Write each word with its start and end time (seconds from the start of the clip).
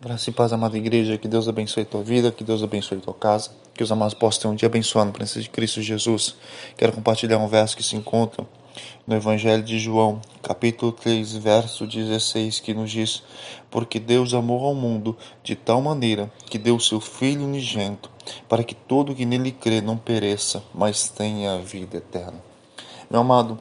Graça 0.00 0.30
e 0.30 0.32
paz, 0.32 0.52
amada 0.52 0.78
igreja, 0.78 1.18
que 1.18 1.26
Deus 1.26 1.48
abençoe 1.48 1.84
tua 1.84 2.04
vida, 2.04 2.30
que 2.30 2.44
Deus 2.44 2.62
abençoe 2.62 2.98
tua 2.98 3.12
casa, 3.12 3.50
que 3.74 3.82
os 3.82 3.90
amados 3.90 4.14
possam 4.14 4.42
ter 4.42 4.46
um 4.46 4.54
dia 4.54 4.68
abençoado 4.68 5.10
presença 5.10 5.40
de 5.40 5.50
Cristo 5.50 5.82
Jesus. 5.82 6.36
Quero 6.76 6.92
compartilhar 6.92 7.36
um 7.38 7.48
verso 7.48 7.76
que 7.76 7.82
se 7.82 7.96
encontra 7.96 8.46
no 9.04 9.16
Evangelho 9.16 9.60
de 9.60 9.76
João, 9.76 10.20
capítulo 10.40 10.92
3, 10.92 11.38
verso 11.38 11.84
16, 11.84 12.60
que 12.60 12.72
nos 12.72 12.92
diz: 12.92 13.24
Porque 13.72 13.98
Deus 13.98 14.34
amou 14.34 14.64
ao 14.66 14.72
mundo 14.72 15.16
de 15.42 15.56
tal 15.56 15.82
maneira 15.82 16.30
que 16.48 16.58
deu 16.58 16.78
seu 16.78 17.00
Filho 17.00 17.42
unigênito, 17.42 18.08
para 18.48 18.62
que 18.62 18.76
todo 18.76 19.16
que 19.16 19.26
nele 19.26 19.50
crê 19.50 19.80
não 19.80 19.96
pereça, 19.96 20.62
mas 20.72 21.08
tenha 21.08 21.54
a 21.54 21.58
vida 21.58 21.96
eterna. 21.96 22.40
Meu 23.10 23.22
amado, 23.22 23.58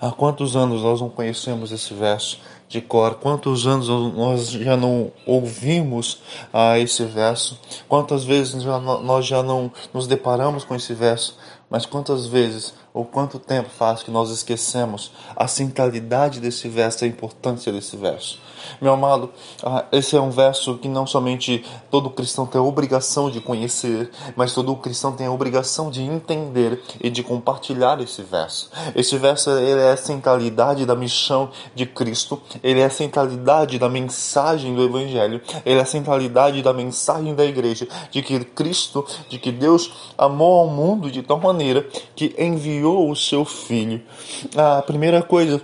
há 0.00 0.10
quantos 0.10 0.56
anos 0.56 0.82
nós 0.82 1.00
não 1.00 1.08
conhecemos 1.08 1.72
esse 1.72 1.94
verso? 1.94 2.38
de 2.68 2.80
cor. 2.82 3.14
Quantos 3.14 3.66
anos 3.66 3.88
nós 3.88 4.50
já 4.50 4.76
não 4.76 5.10
ouvimos 5.24 6.20
ah, 6.52 6.78
esse 6.78 7.04
verso? 7.04 7.58
Quantas 7.88 8.24
vezes 8.24 8.62
já, 8.62 8.78
nós 8.78 9.26
já 9.26 9.42
não 9.42 9.72
nos 9.92 10.06
deparamos 10.06 10.64
com 10.64 10.74
esse 10.74 10.92
verso? 10.92 11.36
Mas 11.70 11.84
quantas 11.84 12.26
vezes 12.26 12.72
ou 12.94 13.04
quanto 13.04 13.38
tempo 13.38 13.68
faz 13.68 14.02
que 14.02 14.10
nós 14.10 14.30
esquecemos 14.30 15.12
a 15.36 15.46
centralidade 15.46 16.40
desse 16.40 16.68
verso, 16.68 17.04
a 17.04 17.06
importância 17.06 17.70
desse 17.70 17.96
verso? 17.96 18.40
Meu 18.80 18.92
amado, 18.92 19.30
ah, 19.62 19.84
esse 19.92 20.16
é 20.16 20.20
um 20.20 20.30
verso 20.30 20.76
que 20.78 20.88
não 20.88 21.06
somente 21.06 21.64
todo 21.90 22.10
cristão 22.10 22.46
tem 22.46 22.60
a 22.60 22.64
obrigação 22.64 23.30
de 23.30 23.40
conhecer, 23.40 24.10
mas 24.34 24.52
todo 24.52 24.74
cristão 24.76 25.12
tem 25.12 25.26
a 25.26 25.30
obrigação 25.30 25.90
de 25.90 26.02
entender 26.02 26.82
e 27.00 27.08
de 27.08 27.22
compartilhar 27.22 28.00
esse 28.00 28.22
verso. 28.22 28.70
Esse 28.96 29.16
verso 29.16 29.50
ele 29.50 29.80
é 29.80 29.92
a 29.92 29.96
centralidade 29.96 30.84
da 30.84 30.96
missão 30.96 31.50
de 31.74 31.86
Cristo, 31.86 32.40
ele 32.62 32.80
é 32.80 32.86
a 32.86 32.90
centralidade 32.90 33.78
da 33.78 33.88
mensagem 33.88 34.74
do 34.74 34.82
Evangelho, 34.82 35.40
ele 35.64 35.78
é 35.78 35.82
a 35.82 35.86
centralidade 35.86 36.62
da 36.62 36.72
mensagem 36.72 37.34
da 37.34 37.44
igreja, 37.44 37.86
de 38.10 38.22
que 38.22 38.44
Cristo, 38.44 39.06
de 39.28 39.38
que 39.38 39.52
Deus 39.52 39.92
amou 40.16 40.60
ao 40.60 40.66
mundo 40.68 41.10
de 41.10 41.22
tal 41.22 41.38
maneira 41.38 41.57
que 42.14 42.34
enviou 42.38 43.10
o 43.10 43.16
seu 43.16 43.44
Filho. 43.44 44.00
A 44.56 44.82
primeira 44.82 45.22
coisa 45.22 45.60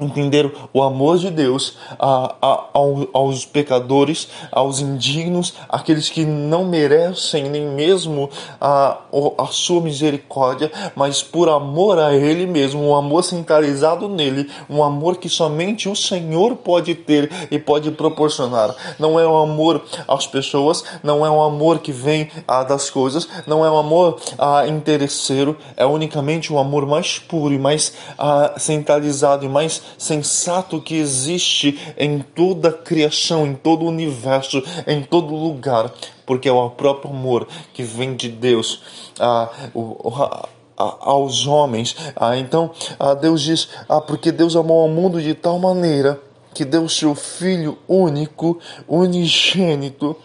entender 0.00 0.52
o 0.72 0.82
amor 0.82 1.18
de 1.18 1.30
Deus 1.30 1.76
a, 1.98 2.34
a, 2.40 2.64
aos 3.12 3.44
pecadores, 3.44 4.28
aos 4.52 4.80
indignos, 4.80 5.54
aqueles 5.68 6.10
que 6.10 6.24
não 6.24 6.64
merecem 6.64 7.48
nem 7.48 7.66
mesmo 7.66 8.28
a, 8.60 8.98
a 9.38 9.46
sua 9.46 9.80
misericórdia, 9.80 10.70
mas 10.94 11.22
por 11.22 11.48
amor 11.48 11.98
a 11.98 12.14
Ele 12.14 12.46
mesmo, 12.46 12.82
um 12.82 12.94
amor 12.94 13.24
centralizado 13.24 14.08
nele, 14.08 14.50
um 14.68 14.82
amor 14.82 15.16
que 15.16 15.28
somente 15.28 15.88
o 15.88 15.96
Senhor 15.96 16.56
pode 16.56 16.94
ter 16.94 17.30
e 17.50 17.58
pode 17.58 17.90
proporcionar. 17.90 18.74
Não 18.98 19.18
é 19.18 19.26
um 19.26 19.36
amor 19.36 19.82
às 20.06 20.26
pessoas, 20.26 20.84
não 21.02 21.24
é 21.24 21.30
um 21.30 21.42
amor 21.42 21.78
que 21.78 21.92
vem 21.92 22.30
ah, 22.46 22.62
das 22.62 22.90
coisas, 22.90 23.28
não 23.46 23.64
é 23.64 23.70
um 23.70 23.78
amor 23.78 24.20
ah, 24.38 24.66
interesseiro, 24.66 25.56
é 25.76 25.86
unicamente 25.86 26.52
um 26.52 26.58
amor 26.58 26.86
mais 26.86 27.18
puro 27.18 27.54
e 27.54 27.58
mais 27.58 27.92
ah, 28.18 28.54
centralizado 28.58 29.44
e 29.44 29.48
mais 29.48 29.82
sensato 29.98 30.80
que 30.80 30.96
existe 30.96 31.78
em 31.96 32.20
toda 32.20 32.68
a 32.68 32.72
criação, 32.72 33.46
em 33.46 33.54
todo 33.54 33.84
o 33.84 33.88
universo, 33.88 34.62
em 34.86 35.02
todo 35.02 35.34
lugar, 35.34 35.92
porque 36.24 36.48
é 36.48 36.52
o 36.52 36.70
próprio 36.70 37.10
amor 37.10 37.48
que 37.72 37.82
vem 37.82 38.14
de 38.14 38.28
Deus 38.28 38.82
a, 39.18 39.48
a, 39.74 40.48
a, 40.76 40.96
aos 41.00 41.46
homens. 41.46 41.96
Ah, 42.14 42.36
então, 42.36 42.70
ah, 42.98 43.14
Deus 43.14 43.42
diz: 43.42 43.68
ah, 43.88 44.00
porque 44.00 44.32
Deus 44.32 44.56
amou 44.56 44.82
ao 44.82 44.88
mundo 44.88 45.20
de 45.20 45.34
tal 45.34 45.58
maneira 45.58 46.20
que 46.52 46.64
deu 46.64 46.84
o 46.84 46.88
seu 46.88 47.14
Filho 47.14 47.78
único, 47.86 48.58
unigênito. 48.88 50.16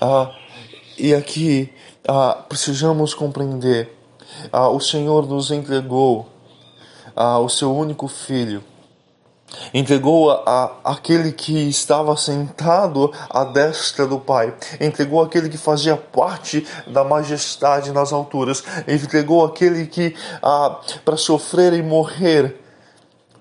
Ah, 0.00 0.32
e 0.96 1.14
aqui 1.14 1.70
ah, 2.06 2.44
precisamos 2.48 3.12
compreender: 3.12 3.92
ah, 4.52 4.68
o 4.68 4.80
Senhor 4.80 5.26
nos 5.26 5.50
entregou 5.50 6.28
ah, 7.14 7.38
o 7.38 7.48
seu 7.48 7.74
único 7.74 8.08
Filho 8.08 8.62
entregou 9.72 10.30
a, 10.30 10.42
a, 10.84 10.92
aquele 10.92 11.32
que 11.32 11.68
estava 11.68 12.16
sentado 12.16 13.12
à 13.30 13.44
destra 13.44 14.06
do 14.06 14.18
Pai, 14.18 14.54
entregou 14.80 15.22
aquele 15.22 15.48
que 15.48 15.58
fazia 15.58 15.96
parte 15.96 16.66
da 16.86 17.04
majestade 17.04 17.92
nas 17.92 18.12
alturas, 18.12 18.62
entregou 18.86 19.44
aquele 19.44 19.86
que 19.86 20.14
para 21.04 21.16
sofrer 21.16 21.72
e 21.72 21.82
morrer 21.82 22.60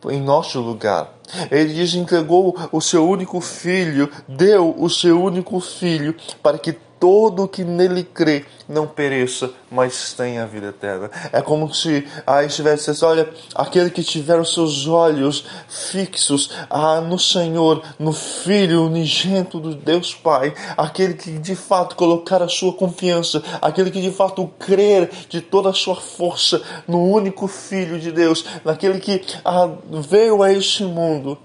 em 0.10 0.22
nosso 0.22 0.60
lugar. 0.60 1.14
Ele 1.52 1.74
diz: 1.74 1.94
entregou 1.94 2.56
o 2.72 2.80
seu 2.80 3.08
único 3.08 3.42
filho, 3.42 4.10
deu 4.28 4.74
o 4.78 4.90
seu 4.90 5.22
único 5.22 5.60
filho 5.60 6.16
para 6.42 6.58
que 6.58 6.78
todo 7.00 7.48
que 7.48 7.64
nele 7.64 8.04
crê 8.04 8.46
não 8.68 8.86
pereça, 8.86 9.52
mas 9.72 10.14
tenha 10.14 10.44
a 10.44 10.46
vida 10.46 10.68
eterna. 10.68 11.10
É 11.32 11.42
como 11.42 11.74
se 11.74 12.06
aí 12.26 12.48
estivesse 12.48 13.04
olha, 13.06 13.30
aquele 13.56 13.90
que 13.90 14.04
tiver 14.04 14.40
os 14.40 14.54
seus 14.54 14.88
olhos 14.88 15.46
fixos 15.70 16.52
ah, 16.70 17.00
no 17.00 17.18
Senhor, 17.18 17.82
no 17.98 18.12
Filho 18.12 18.86
unigento 18.86 19.60
do 19.60 19.74
Deus 19.74 20.14
Pai, 20.14 20.54
aquele 20.76 21.14
que 21.14 21.32
de 21.40 21.56
fato 21.56 21.96
colocar 21.96 22.42
a 22.42 22.50
sua 22.50 22.74
confiança, 22.74 23.42
aquele 23.62 23.90
que 23.90 24.02
de 24.02 24.12
fato 24.12 24.48
crer 24.60 25.10
de 25.30 25.40
toda 25.40 25.70
a 25.70 25.74
sua 25.74 25.96
força 25.96 26.62
no 26.88 27.04
único 27.04 27.48
Filho 27.48 28.00
de 28.00 28.12
Deus, 28.12 28.44
naquele 28.66 29.00
que 29.00 29.24
ah, 29.46 29.70
veio 29.90 30.44
a 30.44 30.52
este 30.52 30.84
mundo, 30.84 31.38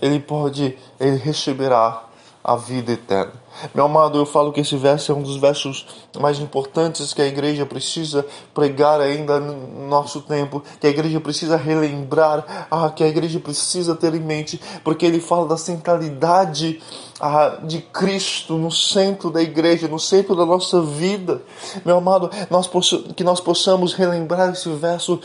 ele 0.00 0.20
pode, 0.20 0.76
ele 0.98 1.16
receberá 1.16 2.04
a 2.42 2.56
vida 2.56 2.92
eterna. 2.92 3.45
Meu 3.74 3.86
amado, 3.86 4.18
eu 4.18 4.26
falo 4.26 4.52
que 4.52 4.60
esse 4.60 4.76
verso 4.76 5.12
é 5.12 5.14
um 5.14 5.22
dos 5.22 5.36
versos 5.36 5.86
mais 6.20 6.38
importantes 6.38 7.12
que 7.14 7.22
a 7.22 7.26
igreja 7.26 7.64
precisa 7.64 8.26
pregar 8.52 9.00
ainda 9.00 9.40
no 9.40 9.88
nosso 9.88 10.20
tempo, 10.20 10.62
que 10.80 10.86
a 10.86 10.90
igreja 10.90 11.20
precisa 11.20 11.56
relembrar, 11.56 12.66
ah, 12.70 12.90
que 12.90 13.02
a 13.02 13.08
igreja 13.08 13.40
precisa 13.40 13.94
ter 13.94 14.14
em 14.14 14.20
mente, 14.20 14.60
porque 14.84 15.06
ele 15.06 15.20
fala 15.20 15.46
da 15.46 15.56
centralidade 15.56 16.80
ah, 17.20 17.58
de 17.62 17.80
Cristo 17.80 18.58
no 18.58 18.70
centro 18.70 19.30
da 19.30 19.42
igreja, 19.42 19.88
no 19.88 19.98
centro 19.98 20.34
da 20.34 20.44
nossa 20.44 20.82
vida. 20.82 21.42
Meu 21.84 21.98
amado, 21.98 22.30
nós 22.50 22.68
que 23.16 23.24
nós 23.24 23.40
possamos 23.40 23.94
relembrar 23.94 24.52
esse 24.52 24.68
verso 24.70 25.20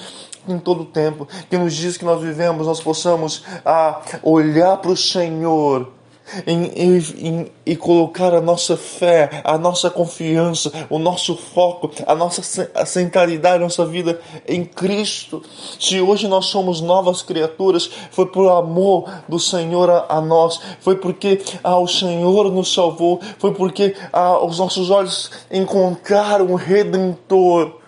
em 0.48 0.58
todo 0.58 0.84
o 0.84 0.86
tempo, 0.86 1.28
que 1.50 1.58
nos 1.58 1.74
diz 1.74 1.98
que 1.98 2.06
nós 2.06 2.22
vivemos, 2.22 2.66
nós 2.66 2.80
possamos 2.80 3.44
ah, 3.66 4.02
olhar 4.24 4.78
para 4.78 4.92
o 4.92 4.98
Senhor 4.98 6.01
em, 6.46 6.66
em, 6.66 7.52
em, 7.66 7.76
colocar 7.76 8.34
a 8.34 8.42
nossa 8.42 8.78
fé, 8.78 9.42
a 9.44 9.58
nossa 9.58 9.90
confiança, 9.90 10.72
o 10.90 10.98
nosso 10.98 11.36
foco, 11.36 11.92
a 12.06 12.16
nossa 12.16 12.70
a 12.74 12.86
centralidade, 12.86 13.58
a 13.58 13.66
nossa 13.66 13.86
vida 13.86 14.20
em 14.48 14.64
Cristo. 14.64 15.44
Se 15.80 16.00
hoje 16.00 16.28
nós 16.28 16.46
somos 16.46 16.82
novas 16.82 17.22
criaturas, 17.22 17.90
foi 18.12 18.28
por 18.28 18.50
amor 18.50 19.10
do 19.28 19.40
Senhor 19.40 19.90
a, 19.90 20.06
a 20.10 20.22
nós, 20.22 20.60
foi 20.80 20.96
porque 20.96 21.42
ah, 21.64 21.78
o 21.78 21.88
Senhor 21.88 22.52
nos 22.52 22.74
salvou, 22.74 23.20
foi 23.38 23.54
porque 23.54 23.96
ah, 24.12 24.44
os 24.44 24.60
nossos 24.60 24.90
olhos 24.90 25.32
encontraram 25.52 26.48
o 26.48 26.56
Redentor 26.56 27.81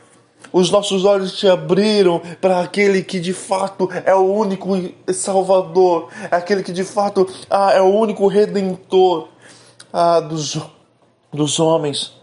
os 0.53 0.69
nossos 0.69 1.03
olhos 1.03 1.39
se 1.39 1.47
abriram 1.49 2.21
para 2.39 2.61
aquele 2.61 3.03
que 3.03 3.19
de 3.19 3.33
fato 3.33 3.89
é 4.05 4.13
o 4.13 4.21
único 4.21 4.69
Salvador, 5.11 6.09
é 6.29 6.35
aquele 6.35 6.61
que 6.61 6.71
de 6.71 6.83
fato 6.83 7.27
ah, 7.49 7.71
é 7.73 7.81
o 7.81 7.87
único 7.87 8.27
Redentor 8.27 9.29
ah, 9.91 10.19
dos, 10.19 10.59
dos 11.33 11.59
homens. 11.59 12.13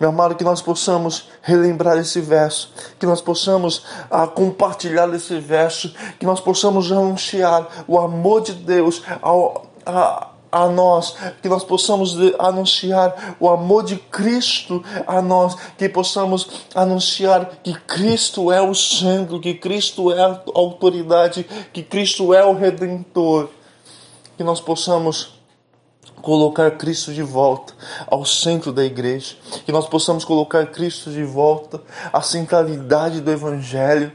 Meu 0.00 0.10
amado, 0.10 0.34
que 0.34 0.44
nós 0.44 0.60
possamos 0.60 1.28
relembrar 1.40 1.96
esse 1.98 2.20
verso, 2.20 2.72
que 2.98 3.06
nós 3.06 3.20
possamos 3.20 3.84
ah, 4.10 4.26
compartilhar 4.26 5.08
esse 5.14 5.38
verso, 5.38 5.94
que 6.18 6.26
nós 6.26 6.40
possamos 6.40 6.90
anunciar 6.90 7.84
o 7.86 7.98
amor 7.98 8.42
de 8.42 8.52
Deus 8.52 9.02
ao, 9.22 9.66
a, 9.86 10.28
a 10.50 10.66
nós, 10.68 11.14
que 11.42 11.48
nós 11.48 11.64
possamos 11.64 12.16
anunciar 12.38 13.36
o 13.38 13.48
amor 13.48 13.84
de 13.84 13.96
Cristo 13.96 14.82
a 15.06 15.20
nós, 15.20 15.54
que 15.76 15.88
possamos 15.88 16.48
anunciar 16.74 17.60
que 17.62 17.74
Cristo 17.74 18.50
é 18.50 18.60
o 18.60 18.74
centro, 18.74 19.40
que 19.40 19.54
Cristo 19.54 20.12
é 20.12 20.20
a 20.20 20.40
autoridade, 20.54 21.46
que 21.72 21.82
Cristo 21.82 22.32
é 22.32 22.44
o 22.44 22.54
redentor, 22.54 23.48
que 24.36 24.44
nós 24.44 24.60
possamos 24.60 25.38
colocar 26.22 26.70
Cristo 26.72 27.12
de 27.12 27.22
volta 27.22 27.74
ao 28.06 28.24
centro 28.24 28.72
da 28.72 28.84
igreja, 28.84 29.36
que 29.64 29.72
nós 29.72 29.86
possamos 29.86 30.24
colocar 30.24 30.66
Cristo 30.66 31.10
de 31.10 31.24
volta 31.24 31.80
à 32.12 32.20
centralidade 32.20 33.20
do 33.20 33.30
evangelho. 33.30 34.12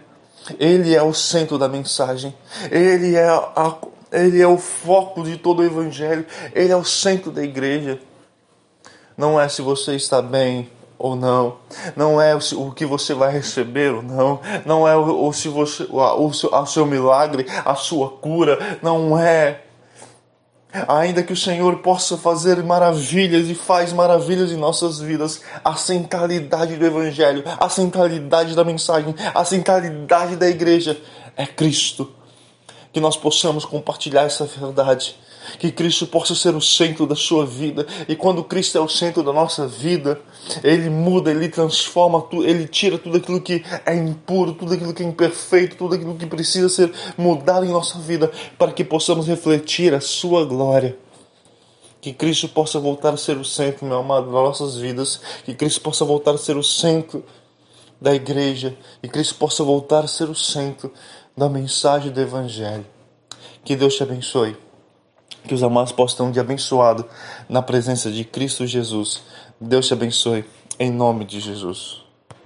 Ele 0.59 0.93
é 0.93 1.01
o 1.01 1.13
centro 1.13 1.57
da 1.57 1.69
mensagem, 1.69 2.35
ele 2.69 3.15
é 3.15 3.29
a 3.29 3.77
ele 4.13 4.39
é 4.39 4.47
o 4.47 4.57
foco 4.57 5.23
de 5.23 5.37
todo 5.37 5.59
o 5.59 5.65
Evangelho, 5.65 6.25
Ele 6.53 6.71
é 6.71 6.77
o 6.77 6.83
centro 6.83 7.31
da 7.31 7.43
igreja. 7.43 7.99
Não 9.17 9.41
é 9.41 9.49
se 9.49 9.61
você 9.61 9.95
está 9.95 10.21
bem 10.21 10.69
ou 10.97 11.15
não, 11.15 11.57
não 11.95 12.21
é 12.21 12.33
o 12.35 12.71
que 12.71 12.85
você 12.85 13.13
vai 13.13 13.31
receber 13.31 13.93
ou 13.93 14.01
não, 14.01 14.39
não 14.65 14.87
é 14.87 14.95
o, 14.95 15.33
se 15.33 15.49
você, 15.49 15.85
o, 15.89 16.31
seu, 16.31 16.53
o 16.53 16.65
seu 16.65 16.85
milagre, 16.85 17.45
a 17.65 17.75
sua 17.75 18.09
cura, 18.09 18.79
não 18.81 19.17
é. 19.17 19.61
Ainda 20.87 21.21
que 21.21 21.33
o 21.33 21.37
Senhor 21.37 21.79
possa 21.79 22.17
fazer 22.17 22.63
maravilhas 22.63 23.47
e 23.49 23.53
faz 23.53 23.91
maravilhas 23.91 24.51
em 24.51 24.55
nossas 24.55 24.99
vidas, 24.99 25.41
a 25.63 25.75
centralidade 25.75 26.75
do 26.77 26.85
Evangelho, 26.85 27.43
a 27.45 27.67
centralidade 27.67 28.55
da 28.55 28.63
mensagem, 28.63 29.13
a 29.35 29.43
centralidade 29.43 30.35
da 30.35 30.47
igreja 30.47 30.97
é 31.35 31.45
Cristo. 31.45 32.22
Que 32.93 33.01
nós 33.01 33.17
possamos 33.17 33.65
compartilhar 33.65 34.23
essa 34.23 34.45
verdade 34.45 35.15
que 35.59 35.71
Cristo 35.71 36.07
possa 36.07 36.35
ser 36.35 36.55
o 36.55 36.61
centro 36.61 37.05
da 37.05 37.15
sua 37.15 37.45
vida. 37.45 37.85
E 38.07 38.15
quando 38.15 38.43
Cristo 38.43 38.77
é 38.77 38.81
o 38.81 38.87
centro 38.87 39.23
da 39.23 39.33
nossa 39.33 39.67
vida, 39.67 40.19
Ele 40.63 40.89
muda, 40.89 41.31
Ele 41.31 41.49
transforma, 41.49 42.25
Ele 42.45 42.67
tira 42.67 42.97
tudo 42.97 43.17
aquilo 43.17 43.41
que 43.41 43.63
é 43.85 43.95
impuro, 43.95 44.53
tudo 44.53 44.73
aquilo 44.73 44.93
que 44.93 45.03
é 45.03 45.05
imperfeito, 45.05 45.75
tudo 45.75 45.95
aquilo 45.95 46.15
que 46.15 46.25
precisa 46.25 46.69
ser 46.69 46.91
mudado 47.17 47.65
em 47.65 47.69
nossa 47.69 47.99
vida, 47.99 48.31
para 48.57 48.71
que 48.71 48.83
possamos 48.83 49.27
refletir 49.27 49.93
a 49.93 50.01
Sua 50.01 50.45
glória. 50.45 50.97
Que 52.01 52.11
Cristo 52.11 52.49
possa 52.49 52.79
voltar 52.79 53.13
a 53.13 53.17
ser 53.17 53.37
o 53.37 53.45
centro, 53.45 53.85
meu 53.85 53.99
amado, 53.99 54.25
das 54.25 54.33
nossas 54.33 54.75
vidas. 54.75 55.21
Que 55.45 55.53
Cristo 55.53 55.79
possa 55.79 56.03
voltar 56.03 56.31
a 56.31 56.37
ser 56.37 56.57
o 56.57 56.63
centro 56.63 57.23
da 58.01 58.13
igreja. 58.13 58.75
Que 59.01 59.07
Cristo 59.07 59.35
possa 59.35 59.63
voltar 59.63 60.03
a 60.03 60.07
ser 60.07 60.29
o 60.29 60.35
centro 60.35 60.91
da 61.35 61.49
mensagem 61.49 62.11
do 62.11 62.21
Evangelho. 62.21 62.85
Que 63.63 63.75
Deus 63.75 63.95
te 63.95 64.03
abençoe. 64.03 64.55
Que 65.47 65.53
os 65.53 65.63
amados 65.63 65.91
possam 65.91 66.17
ter 66.17 66.23
um 66.23 66.31
dia 66.31 66.41
abençoado 66.41 67.05
na 67.49 67.61
presença 67.61 68.11
de 68.11 68.23
Cristo 68.23 68.65
Jesus. 68.65 69.21
Deus 69.59 69.87
te 69.87 69.93
abençoe, 69.93 70.45
em 70.79 70.91
nome 70.91 71.25
de 71.25 71.39
Jesus. 71.39 72.02